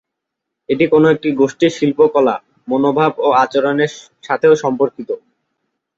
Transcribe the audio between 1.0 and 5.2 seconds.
একটি গোষ্ঠীর শিল্পকলা, মনোভাব ও আচরণের সাথেও সম্পর্কিত।